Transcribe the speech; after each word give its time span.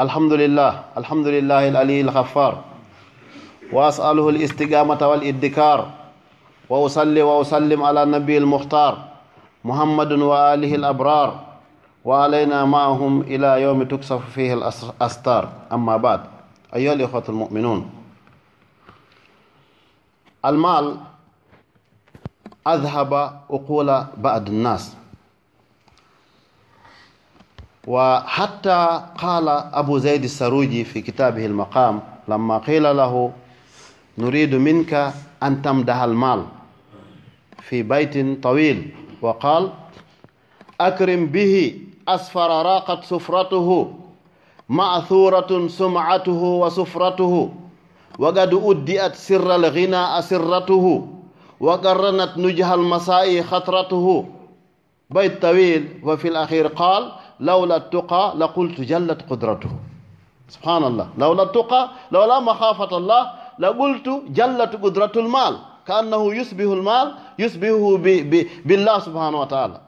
الحمد 0.00 0.32
لله 0.32 0.72
الحمد 0.96 1.26
لله 1.26 1.68
العلي 1.68 2.00
الغفار 2.00 2.64
وأسأله 3.72 4.28
الاستقامة 4.28 5.00
والإدكار 5.08 5.90
وأصلي 6.68 7.22
وأسلم 7.22 7.82
على 7.82 8.02
النبي 8.02 8.38
المختار 8.38 8.94
محمد 9.64 10.12
وآله 10.12 10.74
الأبرار 10.74 11.30
وعلينا 12.04 12.64
معهم 12.64 13.20
إلى 13.20 13.62
يوم 13.62 13.82
تكشف 13.82 14.22
فيه 14.34 14.54
الأستار 14.54 15.48
أما 15.72 15.96
بعد 15.96 16.20
أيها 16.74 16.92
الإخوة 16.92 17.24
المؤمنون 17.28 17.90
المال 20.44 20.96
أذهب 22.66 23.14
عقول 23.50 24.04
بعض 24.16 24.48
الناس 24.48 25.03
وحتى 27.86 29.00
قال 29.18 29.48
أبو 29.48 29.98
زيد 29.98 30.24
السروجي 30.24 30.84
في 30.84 31.00
كتابه 31.00 31.46
المقام 31.46 32.00
لما 32.28 32.58
قيل 32.58 32.96
له 32.96 33.32
نريد 34.18 34.54
منك 34.54 35.12
أن 35.42 35.62
تمدح 35.62 35.96
المال 36.02 36.44
في 37.62 37.82
بيت 37.82 38.42
طويل 38.42 38.94
وقال 39.22 39.70
أكرم 40.80 41.26
به 41.26 41.78
أسفر 42.08 42.50
راقت 42.66 43.04
سفرته 43.04 43.92
معثورة 44.68 45.68
سمعته 45.68 46.42
وسفرته 46.42 47.50
وقد 48.18 48.54
أدئت 48.54 49.14
سر 49.14 49.54
الغنى 49.54 50.18
أسرته 50.18 51.08
وقرنت 51.60 52.32
نجه 52.38 52.74
المساء 52.74 53.42
خطرته 53.42 54.26
بيت 55.10 55.42
طويل 55.42 55.88
وفي 56.02 56.28
الأخير 56.28 56.66
قال 56.66 57.12
لولا 57.40 57.76
التقى 57.76 58.34
لقلت 58.36 58.80
جلت 58.80 59.20
قدرته. 59.30 59.70
سبحان 60.48 60.84
الله 60.84 61.08
لولا 61.18 61.42
التقى 61.42 61.90
لولا 62.12 62.40
مخافة 62.40 62.96
الله 62.96 63.30
لقلت 63.58 64.08
جلت 64.28 64.76
قدرة 64.76 65.12
المال. 65.16 65.56
كأنه 65.86 66.34
يشبه 66.34 66.72
المال 66.72 67.14
يشبهه 67.38 67.96
بالله 68.64 68.98
سبحانه 68.98 69.40
وتعالى. 69.40 69.80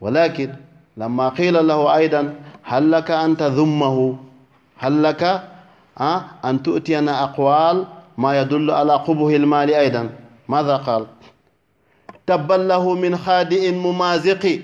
ولكن 0.00 0.54
لما 0.96 1.28
قيل 1.28 1.66
له 1.68 1.96
أيضا 1.96 2.34
هل 2.62 2.92
لك 2.92 3.10
أن 3.10 3.36
تذمه؟ 3.36 4.16
هل 4.76 5.02
لك 5.02 5.22
أن 6.44 6.62
تؤتينا 6.62 7.24
أقوال 7.24 7.84
ما 8.18 8.40
يدل 8.40 8.70
على 8.70 8.92
قبه 8.92 9.36
المال 9.36 9.74
أيضا؟ 9.74 10.10
ماذا 10.48 10.76
قال؟ 10.76 11.06
تبا 12.26 12.54
له 12.54 12.94
من 12.94 13.16
خادئ 13.16 13.72
ممازق. 13.72 14.62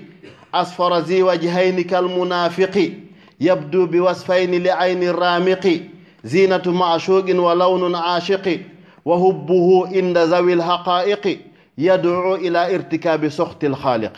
أصفر 0.53 0.97
ذي 0.97 1.23
وجهين 1.23 1.81
كالمنافق 1.81 2.93
يبدو 3.39 3.85
بوصفين 3.85 4.63
لعين 4.63 5.03
الرامق. 5.03 5.81
زينة 6.23 6.61
معشوق 6.65 7.25
ولون 7.29 7.95
عاشق 7.95 8.59
وهبه 9.05 9.87
عند 9.87 10.17
ذوي 10.17 10.53
الحقائق. 10.53 11.39
يدعو 11.77 12.35
إلى 12.35 12.75
ارتكاب 12.75 13.29
سخط 13.29 13.63
الخالق. 13.63 14.13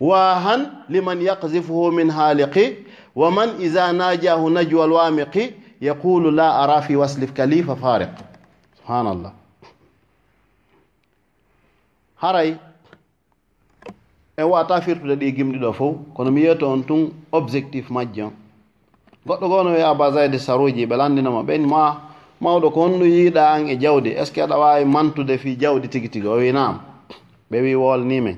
واهن 0.00 0.66
لمن 0.88 1.22
يقذفه 1.22 1.90
من 1.90 2.10
هالق 2.10 2.76
ومن 3.16 3.48
إذا 3.48 3.92
ناجاه 3.92 4.48
نجوى 4.48 4.84
الوامق. 4.84 5.50
يقول 5.82 6.36
لا 6.36 6.64
أرى 6.64 6.82
في 6.82 6.96
وصلك 6.96 7.32
كليف 7.32 7.70
فارق. 7.70 8.14
سبحان 8.78 9.06
الله. 9.06 9.32
haray 12.20 12.58
e 14.38 14.42
wata 14.42 14.80
firtude 14.80 15.16
ɗi 15.16 15.32
gimɗi 15.32 15.58
ɗo 15.58 15.72
fof 15.72 15.96
kono 16.14 16.30
mi 16.30 16.40
yiyato 16.40 16.70
on 16.70 16.82
tun 16.82 17.10
objectif 17.32 17.90
majji 17.90 18.22
on. 18.22 18.32
Goɗɗo 19.26 19.48
gono 19.48 19.70
no 19.70 19.74
wiya 19.74 19.94
basayde 19.94 20.38
saruji 20.38 20.86
ɓe 20.86 20.96
landinama 20.96 21.42
ɓen 21.42 21.66
ma 21.66 22.00
mawɗo 22.40 22.70
ko 22.70 22.80
honno 22.80 23.04
yiiɗa 23.04 23.52
an 23.52 23.68
e 23.68 23.76
jawdi 23.76 24.10
est 24.10 24.26
ce 24.26 24.32
que 24.32 24.40
aɗa 24.40 24.56
wawi 24.58 24.84
mantude 24.84 25.36
fi 25.38 25.56
jawdi 25.58 25.88
tigi 25.88 26.08
tigi 26.08 26.26
o 26.28 26.36
wi 26.36 26.52
nam 26.52 26.78
ɓe 27.50 27.60
wi 27.62 27.74
wolnimen 27.74 28.36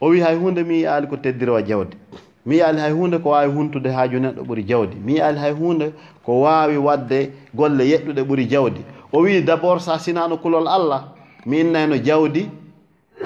o 0.00 0.08
wi 0.08 0.20
hay 0.20 0.34
hunde 0.36 0.64
mi 0.66 0.74
yiyali 0.78 1.06
ko 1.06 1.16
teddiro 1.16 1.56
e 1.58 1.62
jawdi. 1.62 1.96
Mi 2.44 2.56
yiyali 2.56 2.80
hay 2.80 2.90
hunde 2.92 3.18
ko 3.22 3.30
wawi 3.30 3.52
huntude 3.52 3.86
haaju 3.88 4.18
neɗɗo 4.18 4.42
ɓuuri 4.42 4.64
jawdi. 4.66 4.96
Mi 4.96 5.12
yiyali 5.12 5.38
hay 5.38 5.52
hunde 5.52 5.92
ko 6.24 6.40
wawi 6.40 6.76
wadde 6.76 7.30
golle 7.54 7.84
yeɗɗuɗe 7.84 8.22
ɓuuri 8.24 8.48
jawdi. 8.50 8.80
O 9.12 9.20
wi 9.20 9.42
d' 9.42 9.50
abord 9.50 9.80
sa 9.80 9.98
sinano 9.98 10.38
kulol 10.38 10.66
allah 10.66 11.14
mi 11.46 11.60
innayno 11.60 11.96
jawdi 12.02 12.50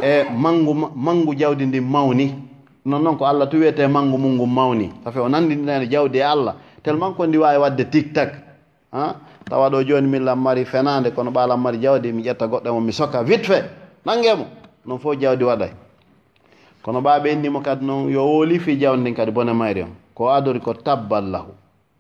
e 0.04 0.25
mangu 0.37 0.75
mangu 0.94 1.34
jawdi 1.34 1.66
ndi 1.66 1.81
mawni. 1.81 2.34
Non 2.84 3.00
noon 3.03 3.16
ko 3.16 3.25
allah 3.25 3.48
to 3.48 3.56
wiyete 3.56 3.88
mangu 3.88 4.19
mum 4.19 4.34
ngu 4.37 4.47
mawni. 4.47 4.92
Safi 5.04 5.19
o 5.19 5.28
nanndinɗene 5.28 5.88
jawdi 5.88 6.19
e 6.19 6.22
allah. 6.22 6.54
Tellement 6.82 7.16
ko 7.16 7.26
ndi 7.26 7.38
wawi 7.38 7.59
wadde 7.59 7.88
tic 7.91 8.12
tac 8.12 8.34
a 8.92 9.15
tawa 9.48 9.70
ɗo 9.70 9.82
joni 9.84 10.06
millam 10.09 10.41
mari 10.41 10.65
fenade 10.65 11.10
kono 11.15 11.31
ɓaalam 11.31 11.60
mari 11.60 11.78
jawdi 11.78 12.12
mi 12.12 12.22
ƴetta 12.22 12.47
goɗɗo 12.47 12.72
mo 12.72 12.81
mi 12.81 12.92
sokka 12.92 13.22
vite 13.22 13.47
fait 13.47 13.65
nanguemo 14.04 14.47
noon 14.84 14.98
fof 14.98 15.16
jawdi 15.19 15.44
waɗay. 15.44 15.70
Kono 16.82 17.00
ɓaɓe 17.00 17.32
indimo 17.32 17.60
kadi 17.60 17.84
noon 17.84 18.10
yo 18.10 18.25
wooli 18.26 18.59
fi 18.59 18.76
jawdi 18.78 19.00
ndin 19.00 19.15
kadi 19.15 19.31
bone 19.32 19.53
mayri 19.53 19.82
on. 19.82 19.94
Ko 20.15 20.28
adori 20.28 20.60
ko 20.60 20.75
tabballahu 20.75 21.53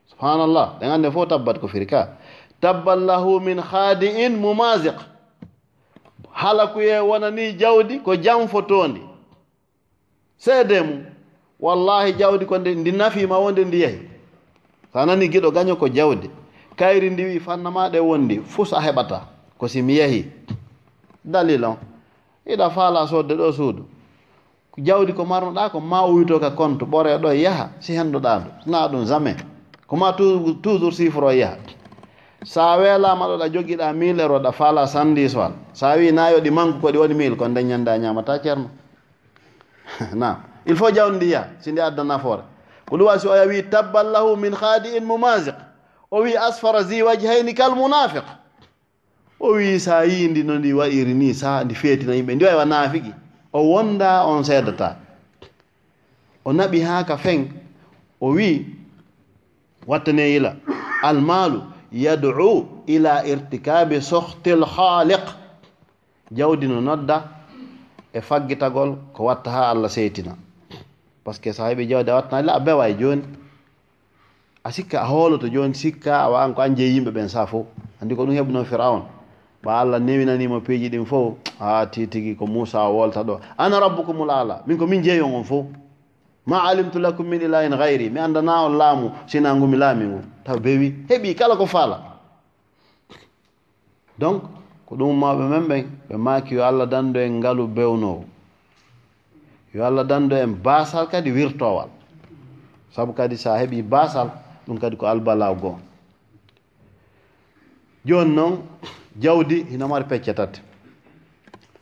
subhanallah 0.06 0.78
ɗe 0.80 0.86
gande 0.86 1.10
fof 1.10 1.28
tabbat 1.28 1.58
ko 1.58 1.66
firi 1.68 1.86
ka. 1.86 2.08
Tabballahu 2.60 3.40
min 3.40 3.58
haadi 3.58 4.06
in 4.06 4.36
mumasiq 4.36 4.94
halakuye 6.34 6.98
wonani 6.98 7.52
jawdi 7.52 7.98
ko 7.98 8.16
janfotondi. 8.16 9.00
Seede 10.36 10.80
mum 10.82 11.04
wallahi 11.60 12.12
jawdi 12.12 12.46
ko 12.46 12.58
ndi 12.58 12.92
nafima 12.92 13.38
wonde 13.38 13.64
ndi 13.64 13.80
yehi. 13.80 13.98
So 14.92 15.06
nani 15.06 15.28
giɗo 15.28 15.50
gaño 15.50 15.76
ko 15.76 15.88
jawdi. 15.88 16.30
Kayri 16.76 17.10
ndi 17.10 17.22
wi 17.24 17.40
fannamaɗe 17.40 17.98
wondi 18.00 18.40
fus 18.40 18.72
a 18.72 18.80
heɓata 18.80 19.20
ko 19.58 19.68
simi 19.68 19.96
yehi. 19.96 20.24
Dalil 21.24 21.64
on 21.64 21.76
iɗa 22.46 22.70
faala 22.70 23.06
sodde 23.06 23.34
ɗo 23.34 23.52
suudu. 23.52 23.84
Jawdi 24.78 25.12
ko 25.12 25.24
marnoɗa 25.24 25.70
ko 25.70 25.80
ma 25.80 26.02
uyto 26.06 26.38
ka 26.40 26.50
compte 26.50 26.82
ɓore 26.84 27.18
ɗo 27.18 27.32
yaha 27.32 27.70
si 27.80 27.92
henduɗa 27.94 28.38
ndu 28.38 28.50
na 28.66 28.88
ɗum 28.88 29.06
jamais 29.06 29.36
koma 29.86 30.12
toujours 30.62 30.96
chiffre 30.96 31.24
o 31.24 31.30
yaha. 31.30 31.56
sa 32.44 32.76
weelama 32.76 33.26
ɗo 33.26 33.36
ɗa 33.38 33.48
jogiɗa 33.48 33.92
mille 33.92 34.24
roɗa 34.28 34.52
fala 34.52 34.86
sandis 34.86 35.34
wal 35.34 35.52
sa 35.72 35.96
wi 35.96 36.12
nayo 36.12 36.40
ɗi 36.40 36.50
manque 36.50 36.80
ko 36.80 36.88
ɗi 36.92 36.98
woni 36.98 37.14
mille 37.14 37.36
kon 37.36 37.54
dañanda 37.54 37.96
ñamata 37.98 38.38
ceerno. 38.42 38.70
Nam 40.14 40.36
il 40.66 40.76
faut 40.76 40.92
jawndiya 40.94 41.48
si 41.60 41.72
ndi 41.72 41.80
adda 41.80 42.04
nafoore. 42.04 42.42
Ko 42.88 42.96
ɗum 42.96 43.06
wasi 43.06 43.26
o 43.28 43.32
wi 43.48 43.62
tabban 43.70 44.12
lahu 44.12 44.36
min 44.36 44.52
haadi 44.52 44.96
in 44.96 45.04
mumasiq 45.04 45.54
o 46.10 46.22
wi 46.22 46.36
asfara 46.36 46.82
zi 46.84 47.02
wajhayni 47.02 47.54
kal 47.54 47.72
munafiq. 47.74 48.24
O 49.40 49.54
wi 49.56 49.78
sa 49.80 50.04
yindi 50.04 50.44
no 50.44 50.58
ndi 50.58 50.72
waɗiri 50.72 51.14
ni 51.14 51.34
sa 51.34 51.64
ndi 51.64 51.74
feetina 51.74 52.12
yimɓe 52.14 52.34
ndi 52.34 52.44
waywa 52.44 52.64
naafiki. 52.64 53.12
O 53.52 53.62
wonda 53.72 54.24
on 54.26 54.44
seedata. 54.44 54.96
O 56.44 56.52
naɓi 56.52 56.80
ha 56.84 57.04
ka 57.04 57.16
feng 57.16 57.48
o 58.20 58.28
wi 58.34 58.66
wattane 59.86 60.28
yila. 60.32 60.56
Almalu 61.02 61.73
yad'u 61.94 62.66
ila 62.86 63.22
irtikabi 63.26 64.02
sohtil 64.02 64.64
haliq 64.66 65.22
jawdi 66.32 66.66
no 66.66 66.80
nodda 66.80 67.22
e 68.12 68.20
faggitagol 68.20 68.96
ko 69.14 69.24
watta 69.24 69.50
ha 69.50 69.70
allah 69.70 69.88
seytina. 69.88 70.34
Par 71.24 71.34
ce 71.34 71.40
que 71.40 71.52
so 71.52 71.62
heɓi 71.62 71.88
jawdi 71.88 72.10
a 72.10 72.14
wattana 72.14 72.52
a 72.54 72.60
bewa 72.60 72.88
e 72.88 72.94
joni. 72.98 73.22
A 74.64 74.72
sikka 74.72 75.00
a 75.02 75.06
hooloto 75.06 75.48
joni 75.48 75.74
sikka 75.74 76.18
a 76.24 76.30
wawan 76.30 76.54
ko 76.54 76.62
anje 76.62 76.82
yimɓe 76.82 77.10
ɓen 77.10 77.28
sa 77.28 77.46
fof 77.46 77.66
andi 78.02 78.14
ko 78.16 78.26
ɗum 78.26 78.34
heɓno 78.34 78.64
firaun 78.64 79.02
ma 79.62 79.80
allah 79.80 80.00
newinanimo 80.00 80.60
piiji 80.60 80.88
ɗin 80.90 81.06
fof 81.06 81.34
a 81.60 81.86
ti 81.86 82.06
tigui 82.08 82.34
ko 82.36 82.46
moussa 82.46 82.88
wolta 82.90 83.22
ɗo. 83.22 83.40
Ana 83.58 83.80
rabbukumul 83.80 84.30
ala 84.30 84.62
min 84.66 84.76
ko 84.78 84.86
min 84.86 85.02
jeeyon 85.02 85.32
on 85.32 85.44
fof 85.44 85.66
ma 86.46 86.62
alimtu 86.68 86.98
lakum 86.98 87.26
min 87.26 87.40
ilahin 87.40 87.72
gayri 87.76 88.10
mi 88.10 88.20
andana 88.20 88.64
on 88.66 88.76
laamu 88.76 89.10
sinangumi 89.26 89.76
laamingu 89.76 90.20
taw 90.44 90.58
bewi 90.58 90.94
heɓi 91.08 91.34
kala 91.34 91.56
ko 91.56 91.66
faala. 91.66 91.98
Donc 94.18 94.42
ko 94.86 94.96
ɗum 94.96 95.16
mawɓe 95.18 95.44
men 95.48 95.64
ɓen 95.68 95.84
ɓe 96.08 96.16
maaki 96.16 96.54
yo 96.54 96.62
allah 96.64 96.86
dando 96.86 97.20
en 97.20 97.32
ngalu 97.40 97.66
bewnowo 97.66 98.24
yo 99.74 99.84
allah 99.84 100.04
dando 100.04 100.36
en 100.36 100.52
basal 100.54 101.08
kadi 101.08 101.30
wirtowal 101.32 101.88
saabu 102.94 103.12
kadi 103.12 103.36
sa 103.36 103.56
heɓi 103.58 103.82
basal 103.82 104.30
ɗum 104.68 104.78
kadi 104.78 104.96
ko 104.96 105.06
albalaw 105.06 105.54
goo. 105.56 105.78
Joni 108.04 108.34
noon 108.36 108.60
jawdi 109.18 109.64
hina 109.70 109.88
mari 109.88 110.04
pecce 110.04 110.34
tati. 110.34 110.60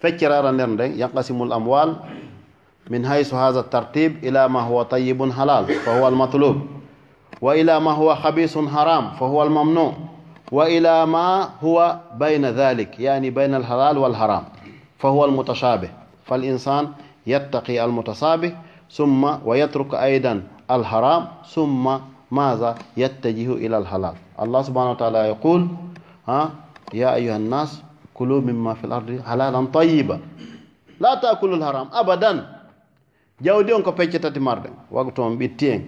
Feccere 0.00 0.34
ara 0.34 0.52
nder 0.52 0.68
nden 0.68 0.90
yankasimul 0.98 1.52
amwal 1.52 1.90
من 2.90 3.06
حيث 3.08 3.34
هذا 3.34 3.60
الترتيب 3.60 4.24
إلى 4.24 4.48
ما 4.48 4.60
هو 4.60 4.82
طيب 4.82 5.32
حلال 5.32 5.64
فهو 5.66 6.08
المطلوب 6.08 6.56
وإلى 7.40 7.80
ما 7.80 7.90
هو 7.90 8.14
خبيث 8.14 8.58
حرام 8.58 9.10
فهو 9.10 9.42
الممنوع 9.42 9.92
وإلى 10.52 11.06
ما 11.06 11.48
هو 11.62 11.98
بين 12.16 12.46
ذلك 12.46 13.00
يعني 13.00 13.30
بين 13.30 13.54
الحلال 13.54 13.98
والحرام 13.98 14.44
فهو 14.98 15.24
المتشابه 15.24 15.88
فالإنسان 16.24 16.88
يتقي 17.26 17.84
المتشابه 17.84 18.52
ثم 18.90 19.28
ويترك 19.44 19.94
أيضا 19.94 20.42
الحرام 20.70 21.28
ثم 21.54 21.90
ماذا 22.30 22.74
يتجه 22.96 23.52
إلى 23.52 23.78
الحلال 23.78 24.14
الله 24.42 24.62
سبحانه 24.62 24.90
وتعالى 24.90 25.18
يقول 25.18 25.68
ها 26.28 26.50
يا 26.94 27.14
أيها 27.14 27.36
الناس 27.36 27.82
كلوا 28.14 28.40
مما 28.40 28.74
في 28.74 28.84
الأرض 28.84 29.20
حلالا 29.26 29.66
طيبا 29.72 30.20
لا 31.00 31.14
تأكلوا 31.14 31.56
الحرام 31.56 31.88
أبدا 31.92 32.61
jawdi 33.42 33.72
on 33.72 33.82
ko 33.82 33.92
pecce 33.92 34.18
tati 34.18 34.40
marde 34.40 34.70
wagu 34.90 35.10
toon 35.12 35.36
ɓitti 35.36 35.66
en. 35.68 35.82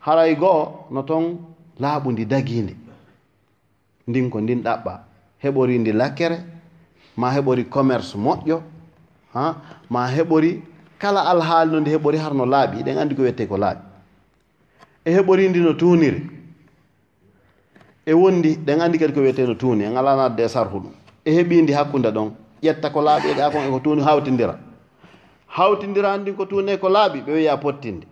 Haray 0.00 0.34
goo 0.36 0.86
no 0.90 1.02
toon 1.02 1.38
laaɓundi 1.80 2.24
dagiindi 2.26 2.76
ndin 4.06 4.30
ko 4.30 4.40
ndin 4.40 4.62
ɗaɓɓa. 4.62 4.92
Heɓori 5.42 5.78
ndi 5.78 5.92
lakkere 5.92 6.38
ma 7.16 7.30
heɓori 7.34 7.64
commerce 7.68 8.16
moƴƴo 8.16 8.60
ha? 9.34 9.56
Ma 9.90 10.06
heɓori 10.08 10.62
kala 10.98 11.20
alhaali 11.30 11.72
no 11.72 11.80
ndi 11.80 11.90
heɓori 11.96 12.16
har 12.18 12.34
no 12.34 12.44
laaɓi. 12.46 12.82
Ɗen 12.84 12.98
anndi 12.98 13.14
ko 13.14 13.22
wiyette 13.22 13.46
ko 13.48 13.56
laaɓi. 13.56 13.80
E 15.04 15.10
heɓori 15.16 15.48
ndi 15.48 15.60
no 15.60 15.72
tuuniri. 15.74 16.22
E 18.06 18.12
wondi 18.12 18.56
ɗen 18.56 18.80
anndi 18.80 18.98
kadi 18.98 19.12
ko 19.12 19.20
wiyete 19.20 19.46
no 19.46 19.54
tuuni. 19.54 19.84
En 19.84 19.96
alaa 19.96 20.16
nadde 20.16 20.40
e 20.44 20.48
sarhu 20.48 20.78
ɗum. 20.80 20.92
E 21.24 21.30
heɓindi 21.30 21.72
hakkunde 21.72 22.10
ɗon. 22.10 22.30
Ƴetta 22.62 22.90
ko 22.92 23.00
laaɓi 23.02 23.28
e 23.30 23.34
ɗa 23.34 23.50
kon 23.52 23.64
eko 23.68 23.80
tuuni 23.80 24.02
hawtindira. 24.02 24.58
hawtindiran 25.48 26.20
ndin 26.20 26.36
ko 26.36 26.44
tune 26.46 26.76
ko 26.76 26.88
laaɓi 26.88 27.20
ɓe 27.26 27.32
wiya 27.32 27.56
pottinde. 27.56 28.06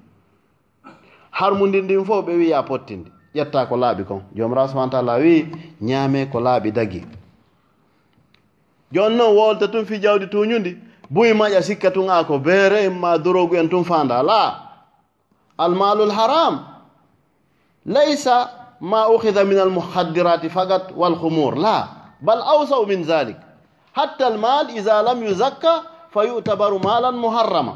Harmudi 1.31 1.83
ndin 1.83 2.05
fof 2.05 2.25
ɓe 2.27 2.33
wiya 2.37 2.63
pottinde. 2.63 3.11
Ƴetta 3.35 3.67
ko 3.69 3.77
laaɓi 3.77 4.05
kon. 4.05 4.23
Joom 4.35 4.53
subahana 4.69 4.91
taala 4.91 5.15
wi 5.19 5.47
ñaame 5.81 6.27
ko 6.33 6.41
laaɓi 6.41 6.73
dagi. 6.73 7.05
Joni 8.93 9.17
noon 9.17 9.35
wolta 9.37 9.69
tun 9.69 9.85
fi 9.85 9.99
jawdi 10.01 10.27
tuñudi 10.29 10.77
buyi 11.11 11.33
maƴa 11.35 11.63
sikka 11.63 11.91
tun 11.91 12.09
a 12.11 12.25
ko 12.25 12.39
beere 12.39 12.89
ma 12.91 13.19
dorogu 13.19 13.57
en 13.57 13.69
tun 13.69 13.85
fanda 13.85 14.23
la 14.23 14.55
almalul 15.59 16.11
haram 16.11 16.65
laysa 17.87 18.51
ma 18.81 19.07
ukhida 19.09 19.45
min 19.45 19.59
almuhaddirati 19.59 20.49
fagat 20.51 20.93
walhumur 20.97 21.57
la 21.57 21.89
bal 22.21 22.41
awsau 22.43 22.87
min 22.87 23.03
dhalik 23.03 23.37
hatta 23.93 24.27
almal 24.27 24.71
ida 24.71 25.03
lam 25.03 25.23
yuzakka 25.23 25.83
فيعتبر 26.17 26.79
مالا 26.79 27.11
محرما 27.11 27.75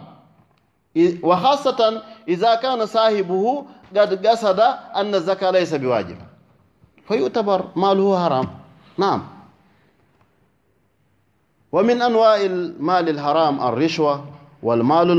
وخاصة 1.23 2.03
إذا 2.29 2.55
كان 2.55 2.87
صاحبه 2.87 3.65
قد 3.97 4.27
قصد 4.27 4.61
أن 4.97 5.15
الزكاة 5.15 5.51
ليس 5.51 5.75
بواجب 5.75 6.17
haram. 7.11 8.47
Naam. 8.97 9.21
Wa 11.73 11.83
min 11.83 11.99
anwai 12.01 12.07
أنواع 12.07 12.37
المال 12.47 13.19
alrishwa 13.19 13.61
الرشوة 13.69 14.25
والمال 14.63 15.11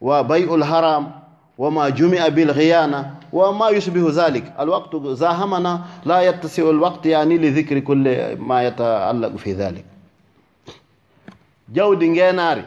wa 0.00 0.22
bayu 0.24 0.54
الحرام 0.54 1.12
وما 1.58 1.88
جمع 1.88 2.28
بالغيانة 2.28 3.14
وما 3.32 3.68
يشبه 3.68 4.26
ذلك 4.26 4.54
الوقت 4.60 4.96
زاهمنا 4.96 5.80
لا 6.04 6.20
يتسع 6.20 6.70
الوقت 6.70 7.06
يعني 7.06 7.38
لذكر 7.38 7.78
كل 7.78 8.36
ما 8.36 8.62
يتعلق 8.66 9.36
في 9.36 9.52
ذلك 9.52 9.91
jawdi 11.72 12.08
ngeenaari 12.10 12.64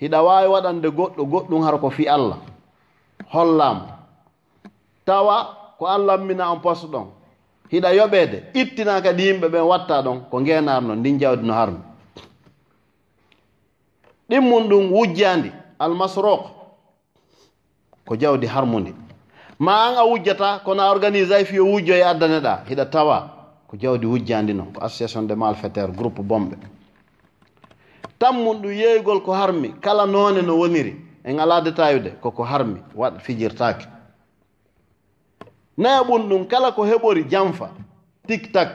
hiɗa 0.00 0.22
waawi 0.22 0.48
waɗande 0.48 0.88
goɗɗo 0.90 1.22
goɗɗum 1.32 1.62
har 1.62 1.78
ko 1.80 1.90
fi 1.90 2.08
allah 2.08 2.38
hollaama 3.32 3.86
tawa 5.04 5.36
ko 5.78 5.86
allah 5.86 6.14
ammina 6.14 6.50
on 6.52 6.60
poste 6.60 6.86
ɗon 6.90 7.06
hiɗa 7.70 7.90
yoɓeede 7.94 8.38
ittina 8.54 9.00
kadi 9.02 9.22
yimɓe 9.26 9.48
ɓen 9.48 9.62
watta 9.70 10.02
ɗon 10.02 10.20
ko 10.30 10.40
ngeenaar 10.40 10.82
noon 10.82 10.98
ndin 10.98 11.18
jawdi 11.20 11.46
no 11.46 11.52
harmi. 11.54 11.78
Ɗimmum 14.28 14.68
ɗum 14.68 14.92
wujjaandi 14.92 15.50
almasrok 15.78 16.42
ko 18.06 18.16
jawdi 18.16 18.46
harmundi 18.46 18.94
ma 19.58 19.72
an 19.88 19.94
a 19.96 20.04
wujjata 20.06 20.60
kono 20.64 20.82
a 20.82 20.90
organise 20.90 21.30
ay 21.34 21.44
fiyo 21.44 21.64
wujjo 21.64 21.94
e 21.94 22.02
addane 22.02 22.40
ɗa 22.40 22.64
hiɗa 22.68 22.86
tawa 22.90 23.16
ko 23.68 23.76
jawdi 23.76 24.06
wujjandi 24.06 24.52
noon 24.54 24.72
ko 24.72 24.80
association 24.84 25.22
de 25.26 25.34
malfaiteur 25.34 25.90
groupe 25.92 26.20
bomɓe. 26.22 26.56
tammum 28.20 28.60
ɗum 28.62 28.72
yeeygol 28.72 29.20
ko 29.22 29.32
harmi 29.32 29.72
kala 29.80 30.06
noone 30.06 30.42
no 30.42 30.58
woniri 30.58 30.94
en 31.24 31.40
alaa 31.40 31.60
detayude 31.60 32.10
koko 32.20 32.44
harmi 32.44 32.80
waɗ 32.94 33.20
fijirtaake. 33.20 33.86
Nayaɓum 35.78 36.28
ɗum 36.28 36.46
kala 36.46 36.72
ko 36.72 36.82
heɓori 36.84 37.24
janfa 37.30 37.70
tik 38.28 38.52
tak 38.52 38.70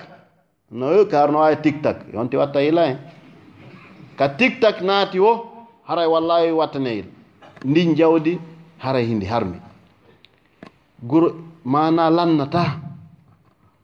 no 0.72 0.92
yo 0.92 1.06
ka 1.06 1.20
harno 1.22 1.40
wawi 1.40 1.56
tik 1.62 1.82
tak 1.82 1.98
yonti 2.14 2.38
watta 2.38 2.60
yila 2.62 2.86
en. 2.90 2.98
Ka 4.18 4.28
tik 4.30 4.60
tak 4.60 4.82
naati 4.82 5.20
o 5.20 5.32
haray 5.88 6.08
wallahi 6.08 6.52
wattaneyil 6.52 7.06
ndin 7.66 7.96
jawdi 7.96 8.40
haray 8.80 9.06
hindi 9.06 9.26
harmi. 9.26 9.60
Guro 11.04 11.30
mana 11.64 12.10
lannata 12.10 12.82